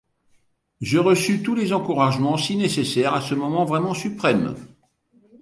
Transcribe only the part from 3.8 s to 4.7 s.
suprême.